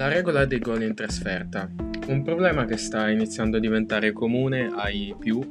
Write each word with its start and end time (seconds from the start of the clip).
La 0.00 0.08
regola 0.08 0.46
dei 0.46 0.60
gol 0.60 0.82
in 0.82 0.94
trasferta. 0.94 1.70
Un 2.06 2.22
problema 2.22 2.64
che 2.64 2.78
sta 2.78 3.10
iniziando 3.10 3.58
a 3.58 3.60
diventare 3.60 4.12
comune 4.12 4.70
ai 4.74 5.14
più 5.18 5.46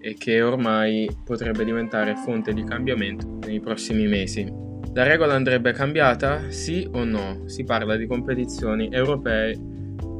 e 0.00 0.14
che 0.14 0.40
ormai 0.42 1.10
potrebbe 1.24 1.64
diventare 1.64 2.14
fonte 2.14 2.52
di 2.52 2.62
cambiamento 2.62 3.40
nei 3.44 3.58
prossimi 3.58 4.06
mesi. 4.06 4.48
La 4.94 5.02
regola 5.02 5.34
andrebbe 5.34 5.72
cambiata? 5.72 6.52
Sì 6.52 6.88
o 6.92 7.02
no? 7.02 7.48
Si 7.48 7.64
parla 7.64 7.96
di 7.96 8.06
competizioni 8.06 8.90
europee 8.92 9.58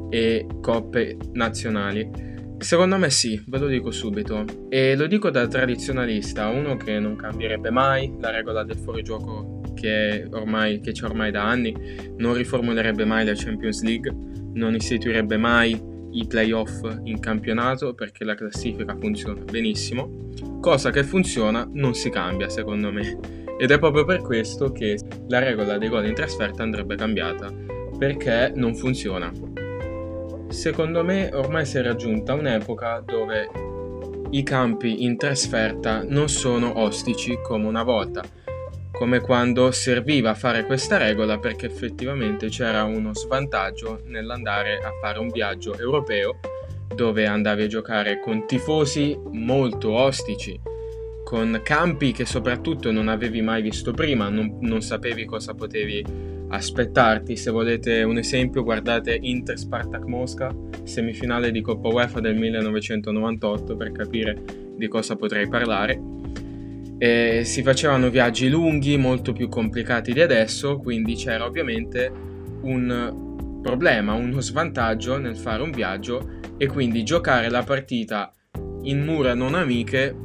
e 0.09 0.45
coppe 0.59 1.15
nazionali. 1.31 2.11
Secondo 2.57 2.97
me 2.97 3.09
sì, 3.09 3.41
ve 3.47 3.57
lo 3.57 3.67
dico 3.67 3.89
subito. 3.91 4.43
E 4.67 4.97
lo 4.97 5.07
dico 5.07 5.29
da 5.29 5.47
tradizionalista, 5.47 6.49
uno 6.49 6.75
che 6.75 6.99
non 6.99 7.15
cambierebbe 7.15 7.69
mai 7.69 8.13
la 8.19 8.31
regola 8.31 8.65
del 8.65 8.79
fuorigioco 8.79 9.60
che, 9.81 10.27
ormai, 10.29 10.79
che 10.79 10.91
c'è 10.91 11.05
ormai 11.05 11.31
da 11.31 11.43
anni, 11.43 11.75
non 12.17 12.35
riformulerebbe 12.35 13.03
mai 13.03 13.25
la 13.25 13.33
Champions 13.33 13.81
League, 13.81 14.15
non 14.53 14.75
istituirebbe 14.75 15.37
mai 15.37 15.89
i 16.11 16.27
playoff 16.27 16.83
in 17.05 17.19
campionato 17.19 17.93
perché 17.93 18.23
la 18.23 18.35
classifica 18.35 18.95
funziona 18.99 19.41
benissimo, 19.41 20.29
cosa 20.59 20.91
che 20.91 21.03
funziona 21.03 21.67
non 21.73 21.95
si 21.95 22.09
cambia 22.09 22.49
secondo 22.49 22.91
me. 22.91 23.17
Ed 23.57 23.71
è 23.71 23.79
proprio 23.79 24.05
per 24.05 24.21
questo 24.21 24.71
che 24.71 24.99
la 25.27 25.39
regola 25.39 25.77
dei 25.77 25.89
gol 25.89 26.05
in 26.05 26.13
trasferta 26.13 26.63
andrebbe 26.63 26.95
cambiata 26.95 27.51
perché 27.97 28.51
non 28.55 28.75
funziona. 28.75 29.31
Secondo 30.49 31.03
me 31.03 31.29
ormai 31.33 31.65
si 31.65 31.77
è 31.77 31.81
raggiunta 31.81 32.33
un'epoca 32.33 33.01
dove 33.05 33.49
i 34.31 34.43
campi 34.43 35.03
in 35.03 35.17
trasferta 35.17 36.03
non 36.05 36.27
sono 36.29 36.79
ostici 36.79 37.37
come 37.41 37.67
una 37.67 37.83
volta 37.83 38.23
come 39.01 39.19
quando 39.19 39.71
serviva 39.71 40.35
fare 40.35 40.63
questa 40.63 40.97
regola 40.97 41.39
perché 41.39 41.65
effettivamente 41.65 42.49
c'era 42.49 42.83
uno 42.83 43.15
svantaggio 43.15 44.03
nell'andare 44.05 44.77
a 44.77 44.91
fare 45.01 45.17
un 45.17 45.29
viaggio 45.29 45.75
europeo 45.75 46.37
dove 46.93 47.25
andavi 47.25 47.63
a 47.63 47.67
giocare 47.67 48.19
con 48.19 48.45
tifosi 48.45 49.19
molto 49.31 49.93
ostici, 49.93 50.55
con 51.23 51.61
campi 51.63 52.11
che 52.11 52.27
soprattutto 52.27 52.91
non 52.91 53.07
avevi 53.07 53.41
mai 53.41 53.63
visto 53.63 53.91
prima, 53.91 54.29
non, 54.29 54.59
non 54.61 54.83
sapevi 54.83 55.25
cosa 55.25 55.55
potevi 55.55 56.05
aspettarti. 56.49 57.35
Se 57.35 57.49
volete 57.49 58.03
un 58.03 58.19
esempio, 58.19 58.61
guardate 58.61 59.17
Inter 59.19 59.57
Spartak 59.57 60.05
Mosca, 60.05 60.55
semifinale 60.83 61.49
di 61.49 61.61
Coppa 61.61 61.87
UEFA 61.87 62.19
del 62.19 62.35
1998 62.35 63.75
per 63.75 63.91
capire 63.93 64.43
di 64.75 64.87
cosa 64.87 65.15
potrei 65.15 65.47
parlare 65.47 66.20
eh, 67.03 67.41
si 67.45 67.63
facevano 67.63 68.11
viaggi 68.11 68.47
lunghi, 68.47 68.95
molto 68.95 69.33
più 69.33 69.49
complicati 69.49 70.13
di 70.13 70.21
adesso, 70.21 70.77
quindi 70.77 71.15
c'era 71.15 71.45
ovviamente 71.45 72.11
un 72.61 73.59
problema, 73.59 74.13
uno 74.13 74.39
svantaggio 74.39 75.17
nel 75.17 75.35
fare 75.35 75.63
un 75.63 75.71
viaggio 75.71 76.37
e 76.59 76.67
quindi 76.67 77.01
giocare 77.01 77.49
la 77.49 77.63
partita 77.63 78.31
in 78.83 79.03
mura 79.03 79.33
non 79.33 79.55
amiche 79.55 80.15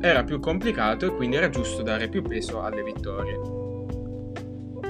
era 0.00 0.24
più 0.24 0.40
complicato 0.40 1.06
e 1.06 1.14
quindi 1.14 1.36
era 1.36 1.48
giusto 1.48 1.82
dare 1.82 2.08
più 2.08 2.22
peso 2.22 2.60
alle 2.60 2.82
vittorie. 2.82 3.38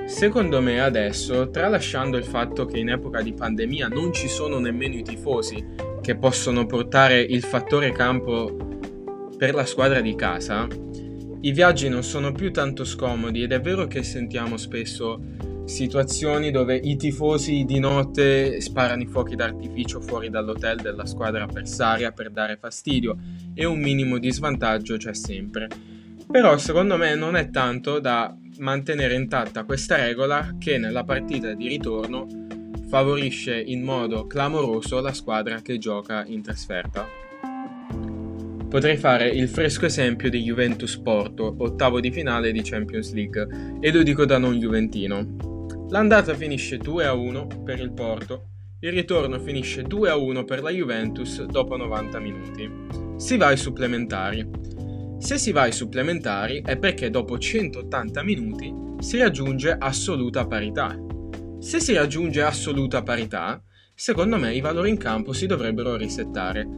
Secondo 0.07 0.63
me 0.63 0.81
adesso, 0.81 1.51
tralasciando 1.51 2.17
il 2.17 2.25
fatto 2.25 2.65
che 2.65 2.79
in 2.79 2.89
epoca 2.89 3.21
di 3.21 3.35
pandemia 3.35 3.89
non 3.89 4.11
ci 4.11 4.29
sono 4.29 4.59
nemmeno 4.59 4.95
i 4.95 5.03
tifosi 5.03 5.63
che 6.01 6.17
possono 6.17 6.65
portare 6.65 7.21
il 7.21 7.43
fattore 7.43 7.93
campo 7.93 8.57
per 9.37 9.53
la 9.53 9.67
squadra 9.67 10.01
di 10.01 10.15
casa, 10.15 10.67
i 11.41 11.53
viaggi 11.53 11.89
non 11.89 12.03
sono 12.03 12.33
più 12.33 12.53
tanto 12.53 12.85
scomodi 12.85 13.43
ed 13.43 13.53
è 13.53 13.61
vero 13.61 13.87
che 13.87 14.03
sentiamo 14.03 14.57
spesso 14.57 15.21
situazioni 15.67 16.51
dove 16.51 16.77
i 16.77 16.97
tifosi 16.97 17.65
di 17.65 17.79
notte 17.79 18.61
sparano 18.61 19.03
i 19.03 19.07
fuochi 19.07 19.35
d'artificio 19.35 20.01
fuori 20.01 20.31
dall'hotel 20.31 20.81
della 20.81 21.07
squadra 21.07 21.43
avversaria 21.43 22.13
per 22.13 22.31
dare 22.31 22.57
fastidio 22.57 23.17
e 23.53 23.65
un 23.65 23.81
minimo 23.81 24.19
di 24.19 24.31
svantaggio 24.31 24.97
c'è 24.97 25.13
sempre. 25.13 25.69
Però 26.31 26.57
secondo 26.59 26.97
me 26.97 27.15
non 27.15 27.37
è 27.37 27.51
tanto 27.51 27.99
da 28.01 28.35
mantenere 28.59 29.15
intatta 29.15 29.65
questa 29.65 29.97
regola 29.97 30.57
che 30.59 30.79
nella 30.79 31.05
partita 31.05 31.53
di 31.53 31.69
ritorno 31.69 32.27
favorisce 32.89 33.61
in 33.61 33.83
modo 33.83 34.27
clamoroso 34.27 35.01
la 35.01 35.13
squadra 35.13 35.61
che 35.61 35.79
gioca 35.79 36.25
in 36.25 36.43
trasferta. 36.43 37.26
Potrei 38.69 38.97
fare 38.97 39.29
il 39.29 39.49
fresco 39.49 39.87
esempio 39.87 40.29
di 40.29 40.43
Juventus 40.43 40.97
Porto, 40.99 41.55
ottavo 41.59 42.01
di 42.01 42.11
finale 42.11 42.51
di 42.51 42.63
Champions 42.63 43.13
League, 43.13 43.47
e 43.81 43.93
lo 43.93 44.03
dico 44.03 44.25
da 44.25 44.39
non 44.39 44.59
juventino. 44.59 45.87
L'andata 45.91 46.35
finisce 46.35 46.79
2-1 46.79 47.63
per 47.63 47.79
il 47.79 47.93
Porto, 47.93 48.49
il 48.81 48.91
ritorno 48.91 49.39
finisce 49.39 49.83
2-1 49.83 50.45
per 50.45 50.63
la 50.63 50.71
Juventus 50.71 51.45
dopo 51.45 51.77
90 51.77 52.19
minuti. 52.19 52.71
Si 53.17 53.37
va 53.37 53.47
ai 53.47 53.57
supplementari. 53.57 54.47
Se 55.19 55.39
si 55.39 55.53
va 55.53 55.63
ai 55.63 55.73
supplementari 55.73 56.63
è 56.65 56.77
perché 56.77 57.09
dopo 57.09 57.39
180 57.39 58.23
minuti 58.23 58.75
si 58.99 59.17
raggiunge 59.17 59.77
assoluta 59.79 60.47
parità. 60.47 60.95
Se 61.61 61.81
si 61.81 61.95
raggiunge 61.95 62.43
assoluta 62.43 63.03
parità, 63.03 63.63
secondo 63.95 64.37
me 64.37 64.55
i 64.55 64.61
valori 64.61 64.91
in 64.91 64.99
campo 64.99 65.33
si 65.33 65.47
dovrebbero 65.47 65.97
risettare 65.97 66.69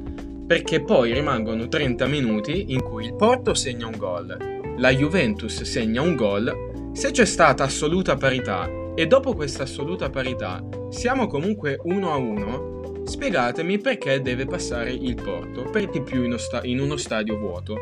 perché 0.49 0.81
poi 0.81 1.13
rimangono 1.13 1.69
30 1.69 2.07
minuti 2.07 2.73
in 2.73 2.83
cui 2.83 3.05
il 3.05 3.15
Porto 3.15 3.53
segna 3.53 3.87
un 3.87 3.99
gol, 3.99 4.35
la 4.79 4.91
Juventus 4.91 5.61
segna 5.61 6.01
un 6.01 6.17
gol, 6.17 6.91
se 6.95 7.11
c'è 7.11 7.27
stata 7.27 7.65
assoluta 7.65 8.17
parità 8.17 8.67
e 8.95 9.07
dopo 9.07 9.35
questa 9.35 9.65
assoluta 9.65 10.09
parità 10.09 10.67
siamo 10.89 11.27
comunque 11.27 11.79
1 11.83 12.11
a 12.11 12.17
1, 12.17 13.03
spiegatemi 13.05 13.79
perché 13.79 14.23
deve 14.23 14.47
passare 14.47 14.91
il 14.91 15.17
Porto, 15.17 15.65
per 15.65 15.91
di 15.91 16.01
più 16.01 16.25
in, 16.25 16.39
sta- 16.39 16.65
in 16.65 16.81
uno 16.81 16.97
stadio 16.97 17.37
vuoto. 17.37 17.77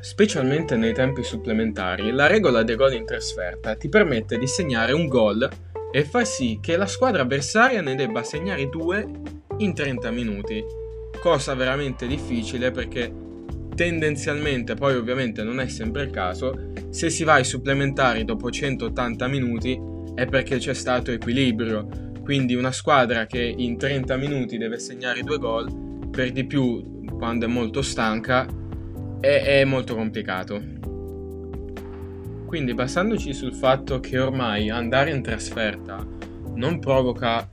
Specialmente 0.00 0.76
nei 0.76 0.94
tempi 0.94 1.22
supplementari, 1.22 2.10
la 2.10 2.26
regola 2.26 2.62
dei 2.62 2.76
gol 2.76 2.94
in 2.94 3.04
trasferta 3.04 3.74
ti 3.74 3.90
permette 3.90 4.38
di 4.38 4.46
segnare 4.46 4.92
un 4.92 5.08
gol 5.08 5.46
e 5.92 6.04
far 6.04 6.26
sì 6.26 6.58
che 6.62 6.78
la 6.78 6.86
squadra 6.86 7.20
avversaria 7.20 7.82
ne 7.82 7.94
debba 7.94 8.22
segnare 8.22 8.66
due 8.70 9.06
in 9.58 9.74
30 9.74 10.10
minuti 10.10 10.82
cosa 11.20 11.54
veramente 11.54 12.06
difficile 12.06 12.70
perché 12.70 13.12
tendenzialmente, 13.74 14.74
poi 14.74 14.94
ovviamente 14.96 15.42
non 15.42 15.60
è 15.60 15.68
sempre 15.68 16.04
il 16.04 16.10
caso, 16.10 16.72
se 16.90 17.10
si 17.10 17.24
va 17.24 17.34
ai 17.34 17.44
supplementari 17.44 18.24
dopo 18.24 18.50
180 18.50 19.26
minuti 19.26 19.78
è 20.14 20.26
perché 20.26 20.58
c'è 20.58 20.74
stato 20.74 21.10
equilibrio, 21.10 21.88
quindi 22.22 22.54
una 22.54 22.72
squadra 22.72 23.26
che 23.26 23.42
in 23.42 23.76
30 23.76 24.16
minuti 24.16 24.56
deve 24.58 24.78
segnare 24.78 25.22
due 25.22 25.38
gol, 25.38 26.08
per 26.10 26.30
di 26.30 26.46
più 26.46 27.02
quando 27.16 27.46
è 27.46 27.48
molto 27.48 27.82
stanca, 27.82 28.46
è, 29.20 29.60
è 29.60 29.64
molto 29.64 29.94
complicato. 29.94 30.62
Quindi 32.46 32.74
basandoci 32.74 33.34
sul 33.34 33.54
fatto 33.54 33.98
che 33.98 34.18
ormai 34.18 34.70
andare 34.70 35.10
in 35.10 35.22
trasferta 35.22 36.06
non 36.54 36.78
provoca 36.78 37.48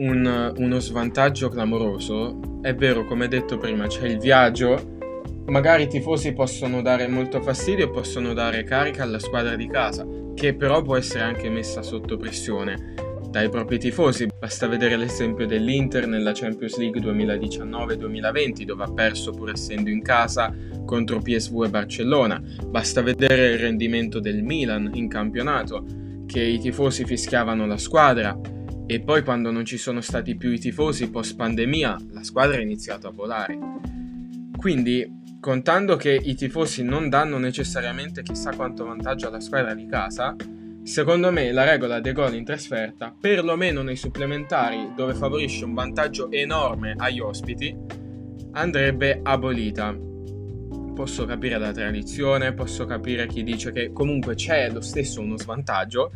un, 0.00 0.52
uno 0.56 0.78
svantaggio 0.80 1.48
clamoroso. 1.48 2.60
È 2.62 2.74
vero, 2.74 3.04
come 3.04 3.28
detto 3.28 3.58
prima, 3.58 3.86
c'è 3.86 4.06
il 4.06 4.18
viaggio. 4.18 4.98
Magari 5.46 5.84
i 5.84 5.88
tifosi 5.88 6.32
possono 6.32 6.82
dare 6.82 7.08
molto 7.08 7.40
fastidio 7.40 7.90
possono 7.90 8.34
dare 8.34 8.62
carica 8.62 9.02
alla 9.02 9.18
squadra 9.18 9.56
di 9.56 9.66
casa, 9.68 10.06
che 10.34 10.54
però 10.54 10.82
può 10.82 10.96
essere 10.96 11.24
anche 11.24 11.48
messa 11.48 11.82
sotto 11.82 12.16
pressione 12.16 12.94
dai 13.30 13.48
propri 13.48 13.78
tifosi. 13.78 14.28
Basta 14.38 14.66
vedere 14.66 14.96
l'esempio 14.96 15.46
dell'Inter 15.46 16.06
nella 16.06 16.32
Champions 16.32 16.76
League 16.78 17.00
2019-2020, 17.00 18.62
dove 18.64 18.84
ha 18.84 18.92
perso 18.92 19.32
pur 19.32 19.50
essendo 19.50 19.90
in 19.90 20.02
casa 20.02 20.54
contro 20.84 21.20
PSV 21.20 21.64
e 21.64 21.68
Barcellona. 21.68 22.42
Basta 22.66 23.02
vedere 23.02 23.52
il 23.52 23.58
rendimento 23.58 24.18
del 24.18 24.42
Milan 24.42 24.90
in 24.94 25.08
campionato, 25.08 25.84
che 26.26 26.42
i 26.42 26.58
tifosi 26.58 27.04
fischiavano 27.04 27.66
la 27.66 27.78
squadra 27.78 28.38
e 28.90 28.98
poi 28.98 29.22
quando 29.22 29.52
non 29.52 29.64
ci 29.64 29.78
sono 29.78 30.00
stati 30.00 30.34
più 30.34 30.50
i 30.50 30.58
tifosi 30.58 31.10
post 31.10 31.36
pandemia, 31.36 31.96
la 32.10 32.24
squadra 32.24 32.56
ha 32.56 32.60
iniziato 32.60 33.06
a 33.06 33.12
volare. 33.12 33.56
Quindi, 34.56 35.38
contando 35.38 35.94
che 35.94 36.12
i 36.20 36.34
tifosi 36.34 36.82
non 36.82 37.08
danno 37.08 37.38
necessariamente 37.38 38.24
chissà 38.24 38.50
quanto 38.50 38.84
vantaggio 38.84 39.28
alla 39.28 39.38
squadra 39.38 39.74
di 39.74 39.86
casa, 39.86 40.34
secondo 40.82 41.30
me 41.30 41.52
la 41.52 41.62
regola 41.62 42.00
dei 42.00 42.12
gol 42.12 42.34
in 42.34 42.44
trasferta, 42.44 43.14
perlomeno 43.16 43.82
nei 43.82 43.94
supplementari 43.94 44.90
dove 44.96 45.14
favorisce 45.14 45.64
un 45.64 45.74
vantaggio 45.74 46.28
enorme 46.32 46.94
agli 46.96 47.20
ospiti, 47.20 47.72
andrebbe 48.54 49.20
abolita. 49.22 49.96
Posso 50.96 51.26
capire 51.26 51.58
la 51.58 51.70
tradizione, 51.70 52.54
posso 52.54 52.86
capire 52.86 53.28
chi 53.28 53.44
dice 53.44 53.70
che 53.70 53.92
comunque 53.92 54.34
c'è 54.34 54.68
lo 54.68 54.80
stesso 54.80 55.20
uno 55.20 55.38
svantaggio, 55.38 56.10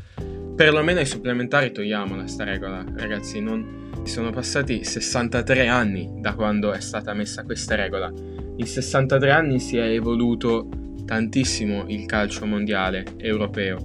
perlomeno 0.55 1.01
ai 1.01 1.07
supplementari 1.07 1.73
togliamola 1.73 2.27
sta 2.27 2.45
regola, 2.45 2.85
ragazzi, 2.97 3.41
non... 3.41 3.83
Sono 4.05 4.31
passati 4.31 4.85
63 4.85 5.67
anni 5.67 6.11
da 6.19 6.35
quando 6.35 6.73
è 6.73 6.81
stata 6.81 7.15
messa 7.15 7.43
questa 7.43 7.75
regola. 7.75 8.13
In 8.57 8.67
63 8.67 9.31
anni 9.31 9.59
si 9.59 9.79
è 9.79 9.87
evoluto 9.87 10.69
tantissimo 11.07 11.85
il 11.89 12.05
calcio 12.05 12.45
mondiale 12.45 13.05
europeo. 13.17 13.79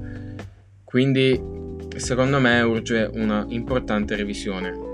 Quindi 0.84 1.42
secondo 1.96 2.40
me 2.40 2.60
urge 2.62 3.10
una 3.14 3.46
importante 3.48 4.18
revisione. 4.18 4.88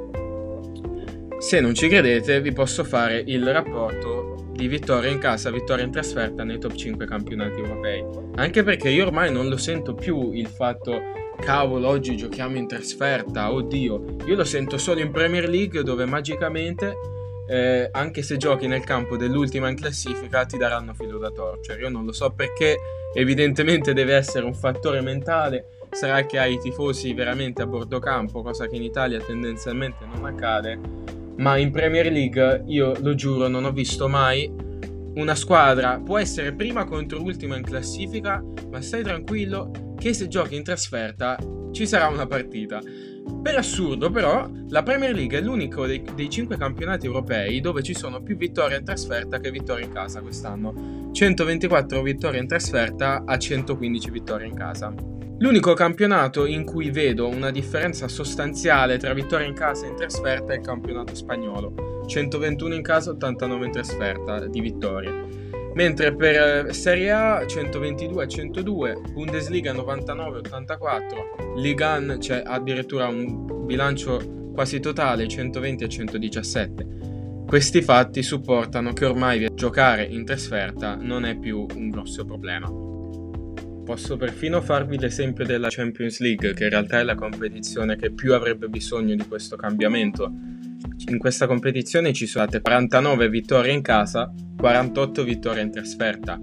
Se 1.39 1.59
non 1.59 1.73
ci 1.73 1.87
credete, 1.87 2.39
vi 2.39 2.51
posso 2.51 2.83
fare 2.83 3.23
il 3.25 3.51
rapporto 3.51 4.51
di 4.53 4.67
vittoria 4.67 5.09
in 5.09 5.17
casa, 5.17 5.51
vittoria 5.51 5.83
in 5.83 5.91
trasferta 5.91 6.43
nei 6.43 6.59
top 6.59 6.75
5 6.75 7.05
campionati 7.05 7.59
europei. 7.59 8.03
Anche 8.35 8.63
perché 8.63 8.89
io 8.89 9.05
ormai 9.05 9.31
non 9.31 9.47
lo 9.49 9.57
sento 9.57 9.95
più 9.95 10.31
il 10.31 10.47
fatto 10.47 11.24
cavolo, 11.35 11.87
oggi 11.87 12.17
giochiamo 12.17 12.57
in 12.57 12.67
trasferta, 12.67 13.51
oddio. 13.51 14.17
Io 14.25 14.35
lo 14.35 14.43
sento 14.43 14.77
solo 14.77 14.99
in 14.99 15.11
Premier 15.11 15.47
League 15.47 15.83
dove 15.83 16.05
magicamente 16.05 16.95
eh, 17.47 17.89
anche 17.91 18.23
se 18.23 18.37
giochi 18.37 18.67
nel 18.67 18.83
campo 18.83 19.17
dell'ultima 19.17 19.69
in 19.69 19.75
classifica 19.75 20.45
ti 20.45 20.57
daranno 20.57 20.93
filo 20.93 21.17
da 21.17 21.29
torcere. 21.29 21.81
Io 21.81 21.89
non 21.89 22.05
lo 22.05 22.11
so 22.11 22.31
perché, 22.31 22.77
evidentemente 23.13 23.93
deve 23.93 24.15
essere 24.15 24.45
un 24.45 24.53
fattore 24.53 25.01
mentale. 25.01 25.69
Sarà 25.91 26.25
che 26.25 26.39
hai 26.39 26.55
i 26.55 26.59
tifosi 26.59 27.13
veramente 27.13 27.61
a 27.61 27.67
bordo 27.67 27.99
campo, 27.99 28.41
cosa 28.41 28.67
che 28.67 28.75
in 28.75 28.83
Italia 28.83 29.19
tendenzialmente 29.19 30.05
non 30.05 30.25
accade. 30.25 30.79
Ma 31.37 31.57
in 31.57 31.71
Premier 31.71 32.11
League, 32.11 32.63
io 32.67 32.93
lo 33.01 33.13
giuro, 33.13 33.47
non 33.47 33.65
ho 33.65 33.71
visto 33.71 34.07
mai 34.07 34.51
una 35.15 35.35
squadra. 35.35 36.01
Può 36.03 36.17
essere 36.17 36.53
prima 36.53 36.85
contro 36.85 37.21
ultima 37.21 37.55
in 37.55 37.63
classifica, 37.63 38.43
ma 38.69 38.81
stai 38.81 39.03
tranquillo 39.03 39.71
che 39.97 40.13
se 40.13 40.27
giochi 40.27 40.55
in 40.55 40.63
trasferta 40.63 41.37
ci 41.71 41.85
sarà 41.85 42.07
una 42.07 42.25
partita. 42.25 42.79
Per 43.41 43.55
assurdo, 43.55 44.09
però, 44.09 44.49
la 44.69 44.83
Premier 44.83 45.13
League 45.13 45.37
è 45.37 45.41
l'unico 45.41 45.85
dei, 45.85 46.03
dei 46.15 46.29
5 46.29 46.57
campionati 46.57 47.05
europei 47.05 47.59
dove 47.59 47.83
ci 47.83 47.93
sono 47.93 48.21
più 48.21 48.37
vittorie 48.37 48.77
in 48.77 48.85
trasferta 48.85 49.39
che 49.39 49.51
vittorie 49.51 49.85
in 49.85 49.91
casa 49.91 50.21
quest'anno. 50.21 51.09
124 51.11 52.01
vittorie 52.01 52.39
in 52.39 52.47
trasferta 52.47 53.23
a 53.25 53.37
115 53.37 54.09
vittorie 54.09 54.47
in 54.47 54.55
casa. 54.55 54.93
L'unico 55.37 55.73
campionato 55.73 56.45
in 56.45 56.63
cui 56.63 56.91
vedo 56.91 57.27
una 57.27 57.51
differenza 57.51 58.07
sostanziale 58.07 58.97
tra 58.97 59.13
vittorie 59.13 59.47
in 59.47 59.53
casa 59.53 59.85
e 59.85 59.89
in 59.89 59.95
trasferta 59.95 60.53
è 60.53 60.57
il 60.57 60.63
campionato 60.63 61.13
spagnolo. 61.13 62.03
121 62.05 62.73
in 62.73 62.81
casa, 62.81 63.11
89 63.11 63.65
in 63.65 63.71
trasferta 63.71 64.47
di 64.47 64.61
vittorie 64.61 65.44
mentre 65.75 66.15
per 66.15 66.67
eh, 66.67 66.73
Serie 66.73 67.11
A 67.11 67.45
122 67.45 68.23
a 68.23 68.27
102, 68.27 69.01
Bundesliga 69.13 69.71
99 69.73 70.37
84, 70.39 71.53
Liga 71.57 71.97
1 71.97 72.17
c'è 72.17 72.41
addirittura 72.45 73.07
un 73.07 73.65
bilancio 73.65 74.51
quasi 74.53 74.79
totale 74.79 75.27
120 75.27 75.83
a 75.83 75.87
117. 75.87 76.87
Questi 77.45 77.81
fatti 77.81 78.23
supportano 78.23 78.93
che 78.93 79.05
ormai 79.05 79.47
giocare 79.53 80.05
in 80.05 80.25
trasferta 80.25 80.95
non 80.95 81.25
è 81.25 81.37
più 81.37 81.65
un 81.75 81.89
grosso 81.89 82.25
problema. 82.25 82.71
Posso 83.85 84.17
perfino 84.17 84.61
farvi 84.61 84.97
l'esempio 84.97 85.45
della 85.45 85.67
Champions 85.69 86.19
League, 86.19 86.53
che 86.53 86.63
in 86.63 86.69
realtà 86.71 86.99
è 86.99 87.03
la 87.03 87.13
competizione 87.13 87.97
che 87.97 88.11
più 88.11 88.33
avrebbe 88.33 88.67
bisogno 88.67 89.13
di 89.13 89.27
questo 89.27 89.55
cambiamento. 89.57 90.31
In 91.09 91.19
questa 91.19 91.45
competizione 91.45 92.13
ci 92.13 92.25
sono 92.25 92.45
state 92.45 92.61
49 92.61 93.29
vittorie 93.29 93.73
in 93.73 93.81
casa 93.81 94.33
48 94.65 95.23
vittorie 95.23 95.61
in 95.61 95.69
trasferta. 95.69 96.41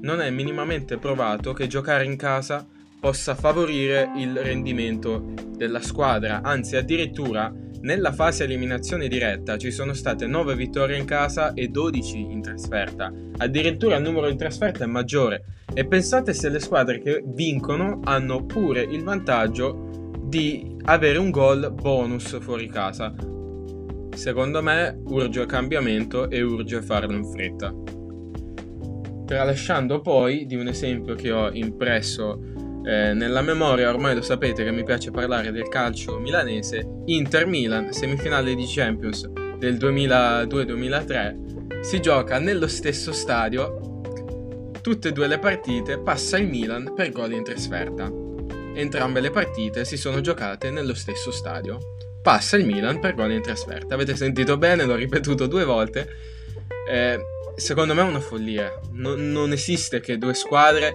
Non 0.00 0.20
è 0.20 0.28
minimamente 0.30 0.96
provato 0.96 1.52
che 1.52 1.68
giocare 1.68 2.04
in 2.04 2.16
casa 2.16 2.66
possa 2.98 3.36
favorire 3.36 4.10
il 4.16 4.36
rendimento 4.36 5.34
della 5.56 5.80
squadra, 5.80 6.40
anzi 6.42 6.74
addirittura 6.74 7.54
nella 7.82 8.12
fase 8.12 8.42
eliminazione 8.42 9.06
diretta 9.06 9.56
ci 9.56 9.70
sono 9.70 9.92
state 9.92 10.26
9 10.26 10.56
vittorie 10.56 10.98
in 10.98 11.04
casa 11.04 11.54
e 11.54 11.68
12 11.68 12.18
in 12.18 12.42
trasferta. 12.42 13.12
Addirittura 13.36 13.98
il 13.98 14.02
numero 14.02 14.26
in 14.26 14.36
trasferta 14.36 14.82
è 14.82 14.88
maggiore 14.88 15.44
e 15.72 15.86
pensate 15.86 16.34
se 16.34 16.48
le 16.48 16.58
squadre 16.58 16.98
che 16.98 17.22
vincono 17.24 18.00
hanno 18.02 18.46
pure 18.46 18.82
il 18.82 19.04
vantaggio 19.04 20.10
di 20.20 20.76
avere 20.86 21.18
un 21.18 21.30
gol 21.30 21.72
bonus 21.72 22.36
fuori 22.40 22.66
casa. 22.66 23.14
Secondo 24.20 24.62
me 24.62 25.00
urge 25.06 25.46
cambiamento 25.46 26.28
e 26.28 26.42
urge 26.42 26.82
farlo 26.82 27.16
in 27.16 27.24
fretta. 27.24 27.72
Tralasciando 29.24 30.02
poi 30.02 30.44
di 30.44 30.56
un 30.56 30.68
esempio 30.68 31.14
che 31.14 31.32
ho 31.32 31.50
impresso 31.50 32.38
eh, 32.84 33.14
nella 33.14 33.40
memoria, 33.40 33.88
ormai 33.88 34.14
lo 34.14 34.20
sapete 34.20 34.62
che 34.62 34.72
mi 34.72 34.84
piace 34.84 35.10
parlare 35.10 35.52
del 35.52 35.68
calcio 35.68 36.18
milanese, 36.18 36.86
Inter-Milan, 37.06 37.94
semifinale 37.94 38.54
di 38.54 38.64
Champions 38.66 39.26
del 39.56 39.76
2002-2003, 39.76 41.80
si 41.80 42.02
gioca 42.02 42.38
nello 42.38 42.68
stesso 42.68 43.12
stadio, 43.12 44.02
tutte 44.82 45.08
e 45.08 45.12
due 45.12 45.28
le 45.28 45.38
partite, 45.38 45.98
passa 45.98 46.36
il 46.36 46.46
Milan 46.46 46.92
per 46.94 47.10
gol 47.10 47.32
in 47.32 47.42
trasferta. 47.42 48.12
Entrambe 48.74 49.20
le 49.20 49.30
partite 49.30 49.86
si 49.86 49.96
sono 49.96 50.20
giocate 50.20 50.70
nello 50.70 50.92
stesso 50.92 51.30
stadio 51.30 51.78
passa 52.22 52.56
il 52.56 52.66
Milan 52.66 53.00
per 53.00 53.14
gol 53.14 53.32
in 53.32 53.42
trasferta. 53.42 53.94
Avete 53.94 54.16
sentito 54.16 54.56
bene, 54.56 54.84
l'ho 54.84 54.94
ripetuto 54.94 55.46
due 55.46 55.64
volte. 55.64 56.08
Eh, 56.88 57.18
secondo 57.56 57.94
me 57.94 58.02
è 58.02 58.04
una 58.04 58.20
follia. 58.20 58.72
Non, 58.92 59.30
non, 59.30 59.52
esiste 59.52 60.00
che 60.00 60.18
due 60.18 60.34
squadre, 60.34 60.94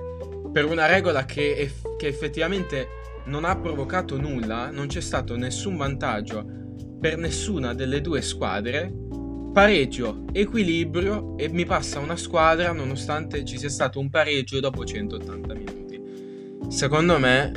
per 0.51 0.65
una 0.65 0.85
regola 0.85 1.25
che, 1.25 1.55
eff- 1.57 1.95
che 1.97 2.07
effettivamente 2.07 2.87
non 3.25 3.45
ha 3.45 3.55
provocato 3.57 4.19
nulla, 4.19 4.69
non 4.69 4.87
c'è 4.87 5.01
stato 5.01 5.35
nessun 5.35 5.77
vantaggio 5.77 6.45
per 6.99 7.17
nessuna 7.17 7.73
delle 7.73 8.01
due 8.01 8.21
squadre, 8.21 8.91
pareggio, 9.53 10.25
equilibrio 10.31 11.37
e 11.37 11.49
mi 11.49 11.65
passa 11.65 11.99
una 11.99 12.17
squadra 12.17 12.71
nonostante 12.71 13.45
ci 13.45 13.57
sia 13.57 13.69
stato 13.69 13.99
un 13.99 14.09
pareggio 14.09 14.59
dopo 14.59 14.83
180 14.83 15.53
minuti. 15.53 16.01
Secondo 16.69 17.19
me 17.19 17.51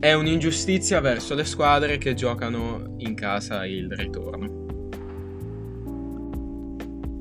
è 0.00 0.14
un'ingiustizia 0.14 0.98
verso 1.00 1.34
le 1.34 1.44
squadre 1.44 1.98
che 1.98 2.14
giocano 2.14 2.94
in 3.00 3.14
casa 3.14 3.66
il 3.66 3.92
ritorno. 3.92 4.64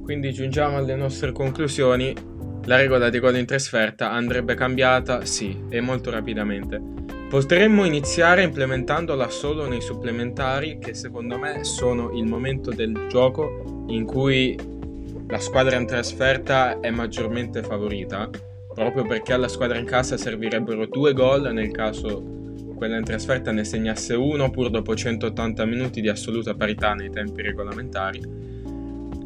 Quindi 0.02 0.32
giungiamo 0.32 0.78
alle 0.78 0.96
nostre 0.96 1.34
conclusioni. 1.34 2.16
La 2.64 2.78
regola 2.78 3.10
di 3.10 3.20
gol 3.20 3.36
in 3.36 3.46
trasferta 3.46 4.12
andrebbe 4.12 4.56
cambiata, 4.56 5.26
sì, 5.26 5.66
e 5.70 5.82
molto 5.82 6.10
rapidamente. 6.10 6.82
Potremmo 7.30 7.84
iniziare 7.84 8.44
implementandola 8.44 9.30
solo 9.30 9.68
nei 9.68 9.82
supplementari, 9.82 10.80
che 10.80 10.94
secondo 10.94 11.38
me 11.38 11.66
sono 11.66 12.12
il 12.14 12.26
momento 12.26 12.72
del 12.72 13.08
gioco 13.10 13.86
in 13.90 14.06
cui 14.06 14.58
la 15.28 15.40
squadra 15.40 15.76
in 15.76 15.86
trasferta 15.86 16.80
è 16.80 16.90
maggiormente 16.92 17.62
favorita, 17.62 18.30
proprio 18.74 19.04
perché 19.04 19.34
alla 19.34 19.50
squadra 19.50 19.78
in 19.78 19.86
casa 19.86 20.16
servirebbero 20.16 20.86
due 20.86 21.12
gol 21.12 21.52
nel 21.54 21.72
caso 21.72 22.38
quella 22.80 22.96
in 22.96 23.04
trasferta 23.04 23.52
ne 23.52 23.66
segnasse 23.66 24.14
uno 24.16 24.50
pur 24.50 24.70
dopo 24.70 24.96
180 24.96 25.66
minuti 25.66 26.00
di 26.00 26.08
assoluta 26.08 26.56
parità 26.56 26.94
nei 26.94 27.12
tempi 27.12 27.42
regolamentari. 27.42 28.22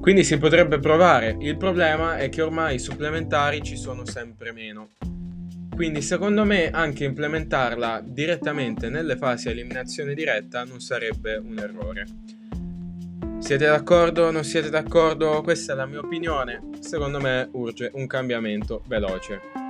Quindi 0.01 0.23
si 0.23 0.39
potrebbe 0.39 0.79
provare, 0.79 1.37
il 1.39 1.55
problema 1.55 2.17
è 2.17 2.29
che 2.29 2.41
ormai 2.41 2.75
i 2.75 2.79
supplementari 2.79 3.61
ci 3.61 3.77
sono 3.77 4.07
sempre 4.07 4.51
meno. 4.51 4.89
Quindi 5.69 6.01
secondo 6.01 6.43
me 6.43 6.71
anche 6.71 7.03
implementarla 7.05 8.01
direttamente 8.03 8.89
nelle 8.89 9.17
fasi 9.17 9.49
eliminazione 9.49 10.15
diretta 10.15 10.63
non 10.63 10.79
sarebbe 10.79 11.35
un 11.35 11.59
errore. 11.59 12.07
Siete 13.37 13.67
d'accordo? 13.67 14.31
Non 14.31 14.43
siete 14.43 14.71
d'accordo? 14.71 15.41
Questa 15.43 15.73
è 15.73 15.75
la 15.75 15.85
mia 15.85 15.99
opinione. 15.99 16.69
Secondo 16.79 17.19
me 17.19 17.47
urge 17.51 17.91
un 17.93 18.07
cambiamento 18.07 18.81
veloce. 18.87 19.62